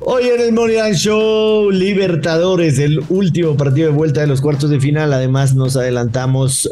[0.00, 4.78] Hoy en el Moneyline Show, Libertadores, el último partido de vuelta de los cuartos de
[4.78, 5.12] final.
[5.12, 6.70] Además, nos adelantamos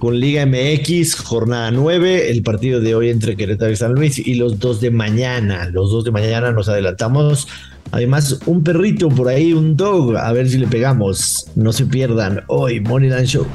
[0.00, 4.34] con Liga MX, jornada 9, el partido de hoy entre Querétaro y San Luis y
[4.34, 5.70] los dos de mañana.
[5.70, 7.46] Los dos de mañana nos adelantamos.
[7.92, 11.46] Además, un perrito por ahí, un dog, a ver si le pegamos.
[11.54, 13.46] No se pierdan hoy, Moneyline Show.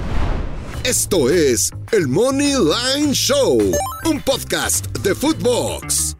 [0.85, 3.59] Esto es el Money Line Show,
[4.05, 6.15] un podcast de Footbox.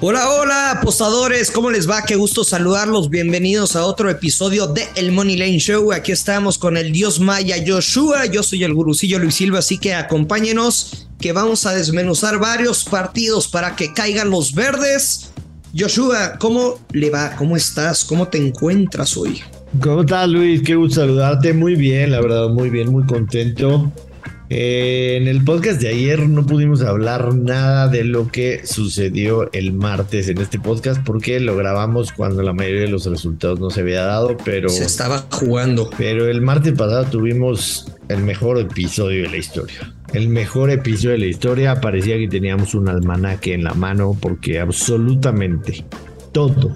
[0.00, 2.02] Hola, hola, apostadores, ¿cómo les va?
[2.02, 3.10] Qué gusto saludarlos.
[3.10, 5.90] Bienvenidos a otro episodio de El Money Line Show.
[5.90, 8.26] Aquí estamos con el dios maya Joshua.
[8.26, 13.48] Yo soy el gurucillo Luis Silva, así que acompáñenos que vamos a desmenuzar varios partidos
[13.48, 15.32] para que caigan los verdes.
[15.76, 17.34] Joshua, ¿cómo le va?
[17.34, 18.04] ¿Cómo estás?
[18.04, 19.42] ¿Cómo te encuentras hoy?
[19.80, 20.62] ¿Cómo estás, Luis?
[20.62, 21.52] Qué gusto saludarte.
[21.52, 23.90] Muy bien, la verdad, muy bien, muy contento.
[24.50, 29.74] Eh, en el podcast de ayer no pudimos hablar nada de lo que sucedió el
[29.74, 33.80] martes en este podcast porque lo grabamos cuando la mayoría de los resultados no se
[33.80, 34.70] había dado, pero...
[34.70, 35.90] Se estaba jugando.
[35.98, 39.94] Pero el martes pasado tuvimos el mejor episodio de la historia.
[40.14, 41.80] El mejor episodio de la historia.
[41.80, 45.84] Parecía que teníamos un almanaque en la mano porque absolutamente
[46.32, 46.72] todo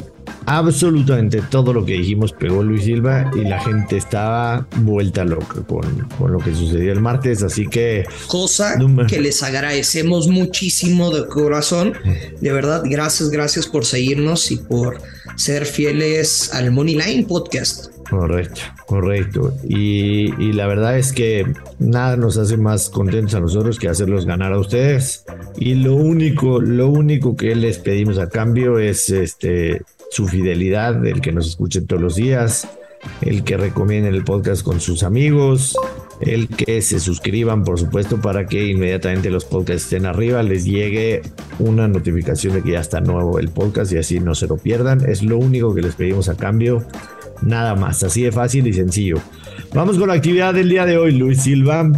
[0.46, 6.08] absolutamente todo lo que dijimos pegó Luis Silva y la gente estaba vuelta loca con,
[6.18, 8.04] con lo que sucedió el martes, así que...
[8.26, 8.76] Cosa
[9.08, 11.94] que les agradecemos muchísimo de corazón.
[12.40, 15.00] De verdad, gracias, gracias por seguirnos y por
[15.36, 17.92] ser fieles al Money Line Podcast.
[18.10, 19.54] Correcto, correcto.
[19.66, 21.46] Y, y, la verdad es que
[21.78, 25.24] nada nos hace más contentos a nosotros que hacerlos ganar a ustedes.
[25.56, 29.80] Y lo único, lo único que les pedimos a cambio es este
[30.12, 32.68] su fidelidad, el que nos escuchen todos los días,
[33.22, 35.74] el que recomienden el podcast con sus amigos,
[36.20, 41.22] el que se suscriban, por supuesto, para que inmediatamente los podcasts estén arriba, les llegue
[41.58, 45.02] una notificación de que ya está nuevo el podcast y así no se lo pierdan.
[45.08, 46.84] Es lo único que les pedimos a cambio.
[47.40, 49.16] Nada más, así de fácil y sencillo.
[49.72, 51.90] Vamos con la actividad del día de hoy, Luis Silva.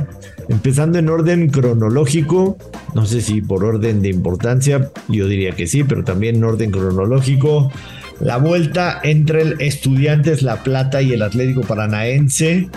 [0.48, 2.58] Empezando en orden cronológico,
[2.94, 6.70] no sé si por orden de importancia, yo diría que sí, pero también en orden
[6.70, 7.72] cronológico.
[8.20, 12.68] La vuelta entre el Estudiantes La Plata y el Atlético Paranaense.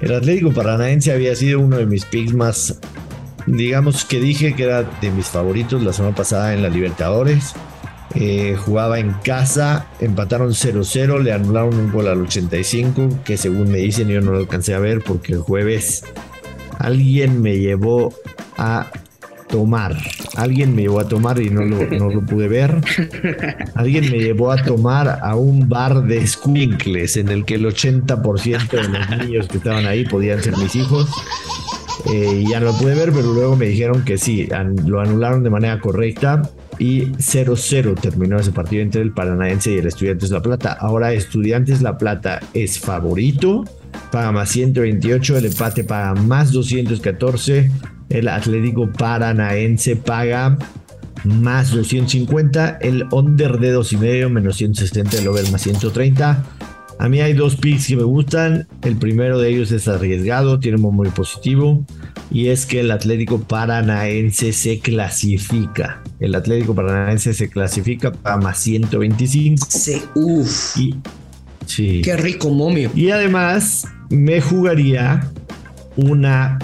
[0.00, 2.78] El Atlético Paranaense había sido uno de mis picks más,
[3.46, 7.54] digamos que dije que era de mis favoritos la semana pasada en la Libertadores.
[8.14, 13.78] Eh, jugaba en casa, empataron 0-0, le anularon un gol al 85, que según me
[13.78, 16.02] dicen yo no lo alcancé a ver porque el jueves
[16.78, 18.12] alguien me llevó
[18.58, 18.90] a
[19.50, 19.96] tomar.
[20.36, 22.80] Alguien me llevó a tomar y no lo, no lo pude ver.
[23.74, 28.70] Alguien me llevó a tomar a un bar de squinkles en el que el 80%
[28.70, 31.08] de los niños que estaban ahí podían ser mis hijos.
[32.12, 34.48] Eh, ya no lo pude ver, pero luego me dijeron que sí,
[34.86, 36.42] lo anularon de manera correcta
[36.78, 40.72] y 0-0 terminó ese partido entre el Paranaense y el Estudiantes La Plata.
[40.80, 43.64] Ahora Estudiantes La Plata es favorito,
[44.10, 47.70] paga más 128, el empate paga más 214
[48.10, 50.58] el Atlético Paranaense paga
[51.24, 52.78] más 250.
[52.80, 55.18] El under de 2,5 menos 160.
[55.18, 56.44] El over más 130.
[56.98, 58.66] A mí hay dos picks que me gustan.
[58.82, 61.84] El primero de ellos es arriesgado, tiene un muy positivo.
[62.30, 66.02] Y es que el Atlético Paranaense se clasifica.
[66.18, 69.66] El Atlético Paranaense se clasifica para más 125.
[69.70, 70.76] Sí, uff.
[71.66, 72.02] sí.
[72.02, 72.90] Qué rico momio.
[72.94, 75.30] Y además me jugaría
[75.96, 76.58] una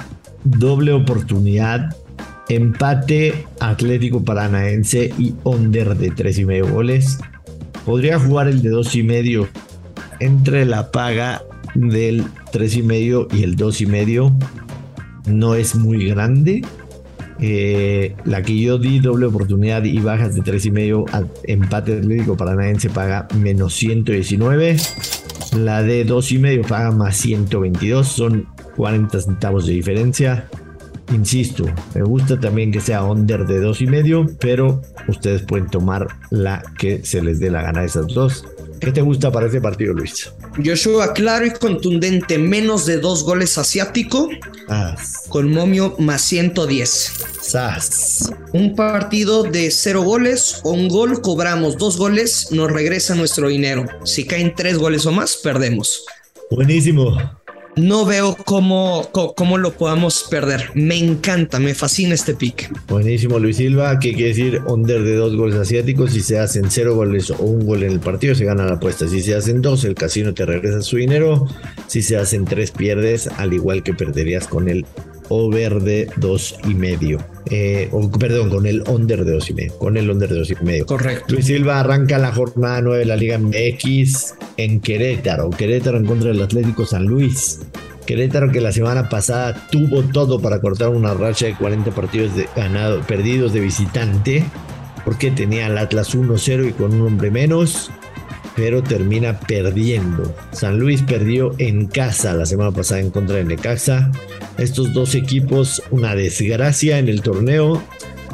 [0.47, 1.97] doble oportunidad,
[2.49, 7.19] empate Atlético Paranaense y under de tres y medio goles.
[7.85, 9.49] Podría jugar el de dos y medio
[10.21, 11.43] entre la paga
[11.75, 14.35] del tres y medio y el dos y medio.
[15.27, 16.63] No es muy grande.
[17.39, 21.05] Eh, la que yo di doble oportunidad y bajas de tres y medio
[21.45, 24.77] empate Atlético Paranaense paga menos 119.
[25.59, 28.07] La de dos y medio paga más 122.
[28.07, 30.49] Son 40 centavos de diferencia.
[31.13, 31.65] Insisto,
[31.95, 36.63] me gusta también que sea under de dos y medio, pero ustedes pueden tomar la
[36.79, 38.45] que se les dé la gana de esas dos.
[38.81, 40.31] ¿Qué te gusta para este partido, Luis?
[40.63, 44.29] Joshua, claro y contundente, menos de dos goles asiático,
[45.29, 47.13] con momio más 110.
[47.41, 48.33] Sas.
[48.53, 53.87] Un partido de cero goles o un gol, cobramos dos goles, nos regresa nuestro dinero.
[54.05, 56.05] Si caen tres goles o más, perdemos.
[56.51, 57.17] Buenísimo
[57.77, 60.71] no veo cómo, cómo, lo podamos perder.
[60.75, 62.71] Me encanta, me fascina este pick.
[62.89, 63.99] Buenísimo, Luis Silva.
[63.99, 66.13] ¿Qué quiere decir under de dos goles asiáticos?
[66.13, 69.07] Si se hacen cero goles o un gol en el partido, se gana la apuesta.
[69.07, 71.47] Si se hacen dos, el casino te regresa su dinero.
[71.87, 74.87] Si se hacen tres, pierdes, al igual que perderías con el
[75.29, 77.19] over de dos y medio.
[77.51, 79.77] Eh, o, perdón, con el under de dos y medio.
[79.79, 80.87] Con el under de dos y medio.
[80.87, 81.35] Correcto.
[81.35, 85.51] Luis Silva arranca la jornada 9 de la Liga MX en Querétaro.
[85.51, 87.61] Querétaro en contra del Atlético San Luis.
[88.07, 92.49] Querétaro que la semana pasada tuvo todo para cortar una racha de 40 partidos de
[93.07, 94.45] perdidos de visitante,
[95.05, 97.91] porque tenía al Atlas 1-0 y con un hombre menos,
[98.55, 100.35] pero termina perdiendo.
[100.53, 104.11] San Luis perdió en casa la semana pasada en contra de Necaxa.
[104.57, 107.83] Estos dos equipos, una desgracia en el torneo.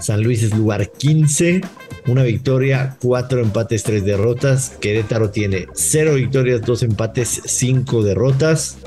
[0.02, 1.60] San Luis es lugar 15,
[2.08, 4.70] una victoria, cuatro empates, tres derrotas.
[4.80, 8.78] Querétaro tiene cero victorias, dos empates, cinco derrotas.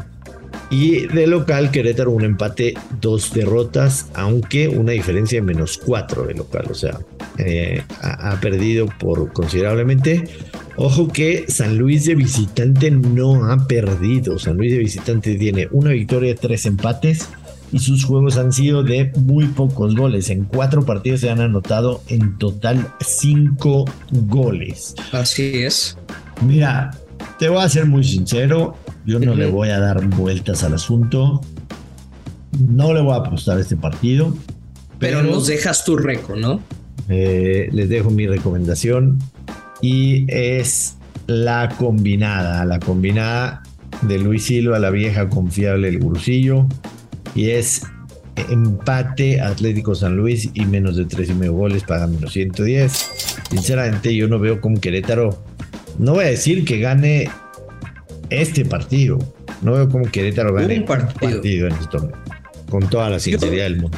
[0.70, 6.34] Y de local, Querétaro un empate, dos derrotas, aunque una diferencia de menos cuatro de
[6.34, 6.66] local.
[6.70, 7.00] O sea,
[7.38, 10.26] eh, ha, ha, perdido por considerablemente.
[10.76, 14.38] Ojo que San Luis de visitante no ha perdido.
[14.38, 17.30] San Luis de visitante tiene una victoria, tres empates.
[17.72, 20.30] Y sus juegos han sido de muy pocos goles.
[20.30, 24.96] En cuatro partidos se han anotado en total cinco goles.
[25.12, 25.98] Así es.
[26.46, 26.92] Mira,
[27.40, 28.78] te voy a ser muy sincero.
[29.06, 31.42] Yo no le voy a dar vueltas al asunto.
[32.60, 34.36] No le voy a apostar a este partido.
[35.00, 36.62] Pero, pero nos dejas tu récord, ¿no?
[37.10, 39.20] Eh, les dejo mi recomendación.
[39.82, 40.96] Y es
[41.28, 42.66] la combinada.
[42.66, 43.64] La combinada
[44.02, 46.68] de Luis Silva, la vieja confiable del Gurusillo.
[47.36, 47.84] Y es
[48.36, 53.12] empate Atlético San Luis y menos de tres y medio goles paga menos 110.
[53.50, 55.44] Sinceramente, yo no veo como Querétaro.
[56.00, 57.30] No voy a decir que gane
[58.30, 59.20] este partido.
[59.62, 62.18] No veo como Querétaro gane un partido, un partido en este torneo.
[62.70, 63.98] Con toda la sinceridad yo, del mundo.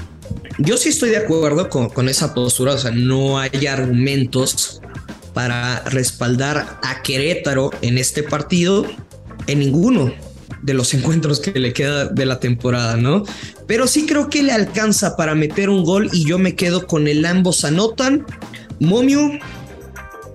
[0.60, 2.74] Yo sí estoy de acuerdo con, con, esa postura.
[2.74, 4.82] O sea, no hay argumentos
[5.34, 8.86] para respaldar a Querétaro en este partido
[9.48, 10.12] en ninguno
[10.62, 13.24] de los encuentros que le queda de la temporada, ¿no?
[13.68, 17.08] Pero sí creo que le alcanza para meter un gol y yo me quedo con
[17.08, 18.26] el ambos anotan.
[18.80, 19.32] Momio,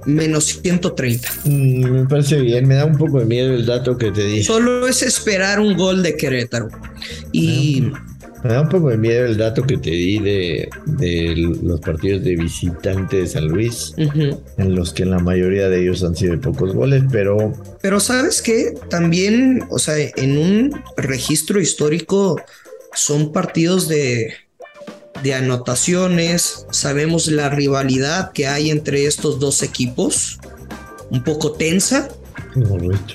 [0.06, 1.28] menos 130.
[1.44, 4.42] Mm, me parece bien, me da un poco de miedo el dato que te di.
[4.42, 6.68] Solo es esperar un gol de Querétaro.
[7.32, 7.90] Y.
[8.44, 12.24] Me da un poco de miedo el dato que te di de, de los partidos
[12.24, 14.40] de visitante de San Luis, uh -huh.
[14.58, 17.52] en los que la mayoría de ellos han sido de pocos goles, pero...
[17.80, 22.40] Pero sabes que también, o sea, en un registro histórico
[22.94, 24.34] son partidos de,
[25.22, 30.40] de anotaciones, sabemos la rivalidad que hay entre estos dos equipos,
[31.10, 32.08] un poco tensa.
[32.54, 33.14] Correcto.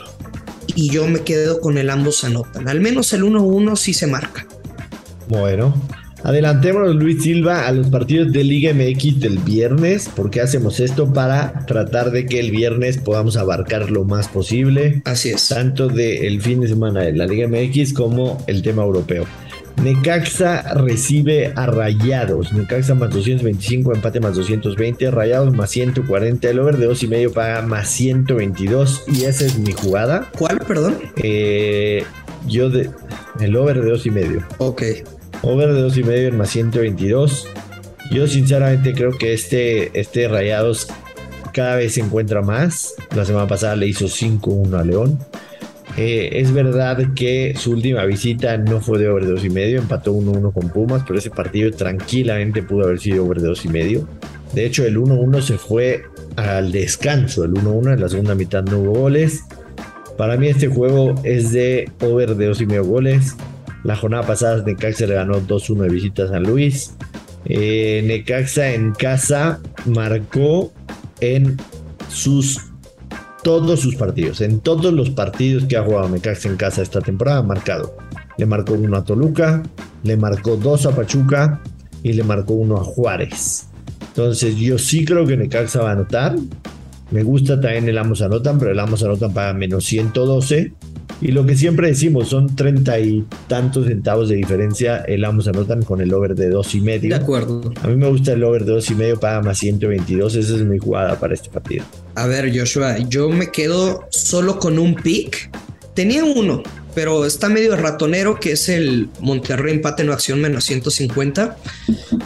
[0.76, 2.70] Y yo me quedo con el ambos anotan.
[2.70, 4.47] Al menos el 1-1 sí se marca.
[5.28, 5.74] Bueno,
[6.24, 10.10] adelantémonos Luis Silva a los partidos de Liga MX del viernes.
[10.10, 11.12] ¿Por qué hacemos esto?
[11.12, 15.02] Para tratar de que el viernes podamos abarcar lo más posible.
[15.06, 15.50] Así es.
[15.50, 19.26] Tanto del fin de semana de la Liga MX como el tema europeo.
[19.84, 22.52] Necaxa recibe a Rayados.
[22.52, 25.12] Necaxa más 225, empate más 220.
[25.12, 26.50] Rayados más 140.
[26.50, 29.04] El over de 2 y medio paga más 122.
[29.08, 30.30] Y esa es mi jugada.
[30.38, 30.98] ¿Cuál, perdón?
[31.18, 32.04] Eh,
[32.48, 32.90] yo de.
[33.40, 34.48] El over de 2 y medio.
[34.58, 34.82] Ok.
[35.42, 37.48] Over de 2 y medio en más 122.
[38.12, 40.88] Yo sinceramente creo que este, este Rayados
[41.54, 42.96] cada vez se encuentra más.
[43.16, 45.20] La semana pasada le hizo 5-1 a León.
[45.98, 49.80] Eh, es verdad que su última visita no fue de over de 2 y medio,
[49.80, 53.70] empató 1-1 con Pumas, pero ese partido tranquilamente pudo haber sido over de 2 y
[53.70, 54.08] medio.
[54.54, 56.04] De hecho, el 1-1 se fue
[56.36, 59.44] al descanso, el 1-1 en la segunda mitad no hubo goles.
[60.18, 63.36] Para mí este juego es de over de 2 y medio goles.
[63.88, 66.94] La jornada pasada Necaxa le ganó 2-1 de visita a San Luis.
[67.46, 70.74] Eh, Necaxa en casa marcó
[71.22, 71.56] en
[72.10, 72.60] sus
[73.44, 77.38] todos sus partidos, en todos los partidos que ha jugado Necaxa en casa esta temporada
[77.38, 77.96] ha marcado.
[78.38, 79.64] Le marcó uno a Toluca,
[80.04, 81.62] le marcó dos a Pachuca
[82.04, 83.70] y le marcó uno a Juárez.
[84.10, 86.36] Entonces yo sí creo que Necaxa va a anotar.
[87.12, 90.74] Me gusta también el Amos anotan, pero el Amos anotan para menos 112.
[91.20, 95.82] Y lo que siempre decimos, son treinta y tantos centavos de diferencia el Amos anotan
[95.82, 97.10] con el over de dos y medio.
[97.10, 97.74] De acuerdo.
[97.82, 100.36] A mí me gusta el over de dos y medio, paga más 122.
[100.36, 101.84] Esa es mi jugada para este partido.
[102.16, 105.50] A ver, Joshua, yo me quedo solo con un pick.
[105.96, 106.62] Tenía uno,
[106.98, 111.56] pero está medio ratonero, que es el Monterrey empate no acción menos 150.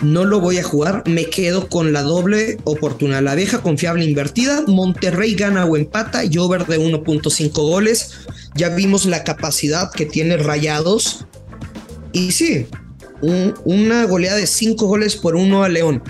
[0.01, 1.03] No lo voy a jugar.
[1.07, 3.21] Me quedo con la doble oportunidad.
[3.21, 4.63] La vieja confiable invertida.
[4.67, 8.11] Monterrey gana o empata y over de 1.5 goles.
[8.55, 11.25] Ya vimos la capacidad que tiene Rayados.
[12.13, 12.67] Y sí,
[13.19, 16.01] un, una goleada de 5 goles por uno a León.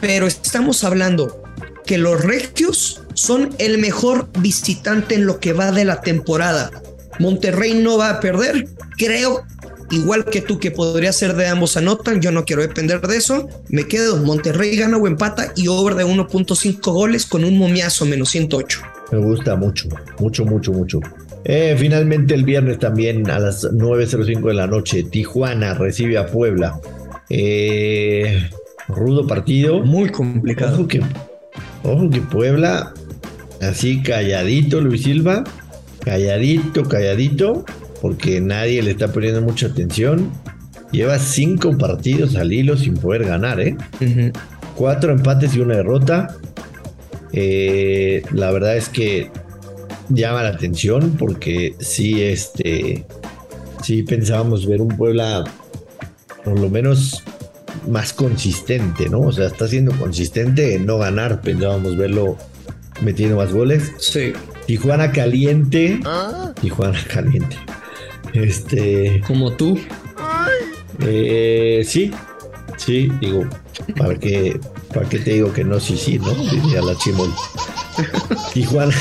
[0.00, 1.42] Pero estamos hablando
[1.84, 6.70] que los Regios son el mejor visitante en lo que va de la temporada.
[7.18, 8.68] Monterrey no va a perder.
[8.96, 9.44] Creo
[9.90, 12.20] igual que tú, que podría ser de ambos anotan.
[12.20, 13.48] Yo no quiero depender de eso.
[13.68, 18.30] Me quedo Monterrey gana o empata y over de 1.5 goles con un momiazo menos
[18.30, 18.80] 108.
[19.12, 19.88] Me gusta mucho,
[20.18, 21.00] mucho, mucho, mucho.
[21.44, 26.78] Eh, finalmente el viernes también a las 9.05 de la noche, Tijuana recibe a Puebla.
[27.30, 28.50] Eh,
[28.88, 29.80] rudo partido.
[29.80, 30.74] Muy complicado.
[30.74, 31.00] Ojo que,
[31.82, 32.92] ojo que Puebla,
[33.60, 35.44] así calladito Luis Silva,
[36.00, 37.64] calladito, calladito,
[38.00, 40.30] porque nadie le está poniendo mucha atención.
[40.92, 43.76] Lleva cinco partidos al hilo sin poder ganar, ¿eh?
[44.76, 46.36] Cuatro empates y una derrota.
[47.32, 49.30] Eh, la verdad es que
[50.08, 53.04] llama la atención porque sí, este,
[53.82, 55.44] sí pensábamos ver un Puebla
[56.44, 57.22] por lo menos
[57.88, 59.20] más consistente, ¿no?
[59.20, 62.36] O sea, está siendo consistente en no ganar, pensábamos verlo
[63.00, 63.92] metiendo más goles.
[63.98, 64.32] Sí.
[64.70, 65.98] Tijuana caliente.
[66.60, 67.56] Tijuana caliente.
[68.32, 69.20] Este.
[69.26, 69.76] Como tú.
[71.00, 72.12] Eh, sí,
[72.76, 73.48] sí, digo,
[73.96, 74.60] ¿para qué,
[74.94, 75.80] ¿para qué te digo que no?
[75.80, 76.30] Sí, sí, ¿no?
[76.34, 77.34] Diría la chimol.
[78.54, 78.94] Tijuana.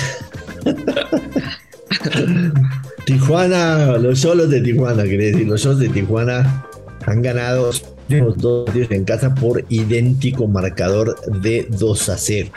[3.05, 6.65] Tijuana, los solos de Tijuana, quería decir, los solos de Tijuana
[7.05, 7.69] han ganado
[8.07, 12.49] los dos días en casa por idéntico marcador de 2 a 0.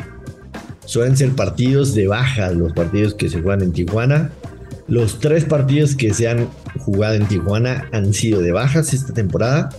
[0.93, 4.31] Suelen ser partidos de bajas los partidos que se juegan en Tijuana.
[4.89, 9.71] Los tres partidos que se han jugado en Tijuana han sido de bajas esta temporada.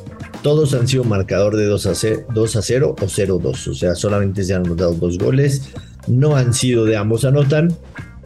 [0.42, 3.68] Todos han sido marcador de 2 a 0, 2 a 0 o 0-2.
[3.68, 5.70] O sea, solamente se han anotado dos goles.
[6.08, 7.72] No han sido de ambos anotan.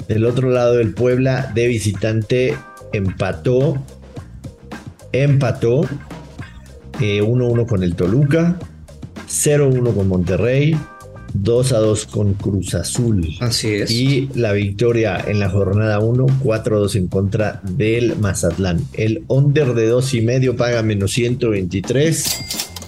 [0.07, 2.55] Del otro lado del Puebla de visitante
[2.93, 3.83] empató.
[5.11, 5.81] Empató
[6.93, 8.57] 1-1 con el Toluca,
[9.27, 10.77] 0-1 con Monterrey,
[11.33, 13.27] 2-2 con Cruz Azul.
[13.39, 13.91] Así es.
[13.91, 18.85] Y la victoria en la jornada 1, 4-2 en contra del Mazatlán.
[18.93, 22.37] El under de 2 y medio paga menos 123.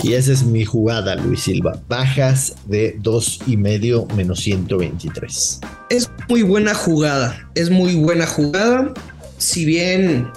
[0.03, 1.81] Y esa es mi jugada, Luis Silva.
[1.89, 5.59] Bajas de 2 y medio menos 123.
[5.89, 7.49] Es muy buena jugada.
[7.55, 8.93] Es muy buena jugada.
[9.37, 10.27] Si bien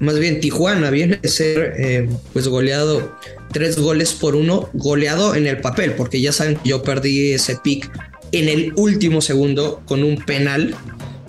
[0.00, 3.16] más bien Tijuana viene a ser eh, pues goleado
[3.52, 7.56] tres goles por uno, goleado en el papel, porque ya saben que yo perdí ese
[7.56, 7.90] pick
[8.32, 10.74] en el último segundo con un penal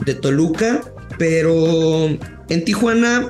[0.06, 0.82] de Toluca,
[1.18, 2.08] pero
[2.50, 3.30] en Tijuana,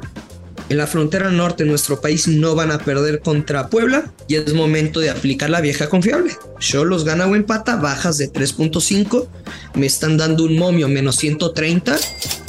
[0.69, 4.99] en la frontera norte nuestro país, no van a perder contra Puebla y es momento
[4.99, 6.33] de aplicar la vieja confiable.
[6.59, 9.27] Yo los gana o empata, bajas de 3.5,
[9.75, 11.97] me están dando un momio menos 130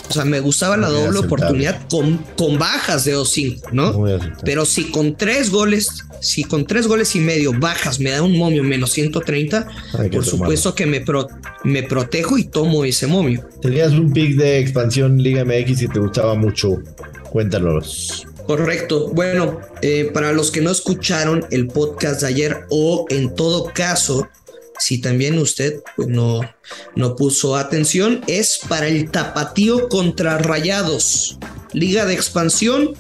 [0.08, 4.04] o sea, me gustaba la doble oportunidad con, con bajas de 2-5, ¿no?
[4.44, 8.36] Pero si con tres goles, si con tres goles y medio bajas me da un
[8.36, 9.66] momio menos 130,
[10.12, 11.02] por supuesto que me,
[11.64, 13.44] me protejo y tomo ese momio.
[13.62, 16.82] Tenías un pick de expansión Liga MX y te gustaba mucho.
[17.30, 18.26] Cuéntanos.
[18.46, 19.08] Correcto.
[19.08, 24.28] Bueno, eh, para los que no escucharon el podcast de ayer o en todo caso
[24.78, 26.40] si también usted pues, no,
[26.96, 31.38] no puso atención, es para el tapatío contra Rayados.
[31.72, 32.94] Liga de expansión,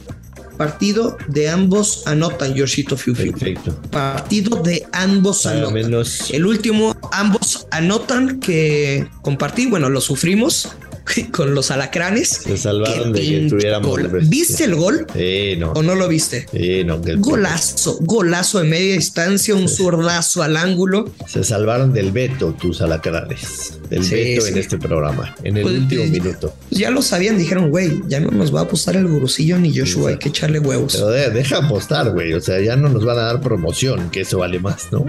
[0.56, 3.76] partido de ambos anotan, Yoshito Fiu, Perfecto.
[3.90, 6.04] Partido de ambos anotan.
[6.30, 10.68] El último, ambos anotan que compartí, bueno, lo sufrimos
[11.32, 12.28] con los alacranes.
[12.28, 14.00] Se salvaron de que tuviéramos.
[14.28, 15.06] ¿Viste el gol?
[15.14, 15.72] Sí, no.
[15.72, 16.46] ¿O no lo viste?
[16.50, 17.00] Sí, no.
[17.18, 21.10] Golazo, golazo de media distancia, un zurdazo al ángulo.
[21.26, 23.78] Se salvaron del veto tus alacranes.
[23.90, 26.54] Del veto en este programa, en el pues, último eh, minuto.
[26.70, 30.10] Ya lo sabían, dijeron, güey, ya no nos va a apostar el gurusillo ni Joshua,
[30.10, 30.94] hay que echarle huevos.
[30.94, 32.32] Pero deja apostar, güey.
[32.32, 35.04] O sea, ya no nos van a dar promoción, que eso vale más, ¿no?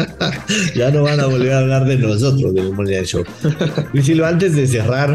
[0.74, 3.24] ya no van a volver a hablar de nosotros, del Money Show.
[3.92, 5.09] Y si lo antes de cerrar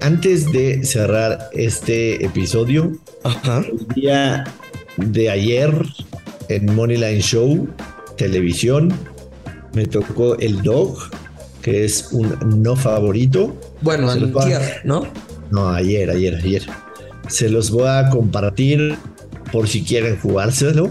[0.00, 2.92] antes de cerrar este episodio,
[3.24, 4.44] el día
[4.96, 5.72] de ayer
[6.48, 7.68] en Moneyline Show,
[8.16, 8.92] televisión,
[9.74, 10.98] me tocó el Dog,
[11.62, 13.56] que es un no favorito.
[13.82, 15.06] Bueno, ayer, ¿no?
[15.50, 16.62] No, ayer, ayer, ayer.
[17.28, 18.96] Se los voy a compartir
[19.52, 20.90] por si quieren jugárselo.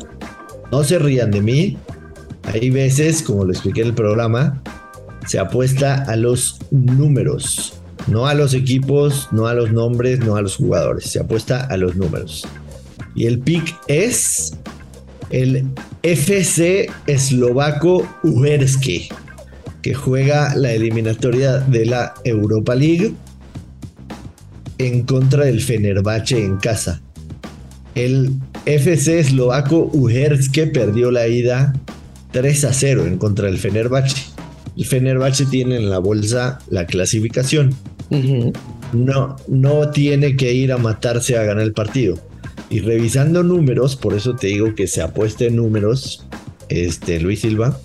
[0.72, 1.78] No se rían de mí.
[2.44, 4.62] Hay veces, como lo expliqué en el programa,
[5.28, 7.79] se apuesta a los números.
[8.10, 11.06] No a los equipos, no a los nombres, no a los jugadores.
[11.06, 12.48] Se apuesta a los números.
[13.16, 14.54] Y el pick es
[15.30, 15.68] el
[16.02, 19.10] FC eslovaco Uberski,
[19.82, 23.14] que juega la eliminatoria de la Europa League
[24.80, 27.02] en contra del Fenerbahce en casa.
[27.96, 31.74] El FC eslovaco Uherske perdió la ida
[32.32, 34.24] 3 a 0 en contra del Fenerbahce.
[34.78, 37.76] El Fenerbahce tiene en la bolsa la clasificación.
[38.92, 42.18] No, no tiene que ir a matarse a ganar el partido.
[42.70, 46.28] Y revisando números, por eso te digo que se apueste en números,
[46.70, 47.80] este Luis Silva,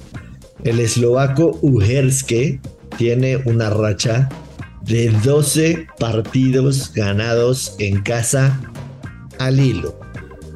[0.62, 2.60] el eslovaco Ujerske
[2.96, 4.28] tiene una racha
[4.82, 8.60] de 12 partidos ganados en casa
[9.38, 9.98] al hilo.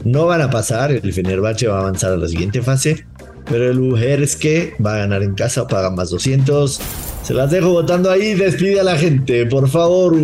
[0.04, 3.06] No van a pasar, el Fenerbahce va a avanzar a la siguiente fase,
[3.46, 6.80] pero el Ujerske va a ganar en casa, paga más 200.
[7.28, 8.32] Se las dejo votando ahí.
[8.32, 10.16] Despide a la gente, por favor,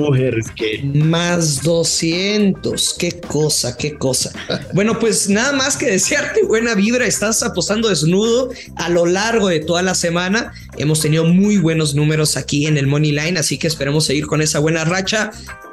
[0.56, 2.94] que Más 200.
[2.99, 4.32] Qué cosa, qué cosa.
[4.73, 7.04] bueno, pues nada más que desearte buena vibra.
[7.04, 10.54] Estás apostando desnudo a lo largo de toda la semana.
[10.78, 14.40] Hemos tenido muy buenos números aquí en el Money Line, así que esperemos seguir con
[14.40, 15.30] esa buena racha.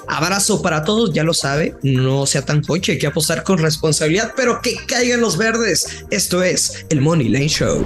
[0.09, 4.33] Abrazo para todos, ya lo sabe, no sea tan coche, hay que apostar con responsabilidad,
[4.35, 6.03] pero que caigan los verdes.
[6.09, 7.85] Esto es el Money Line Show.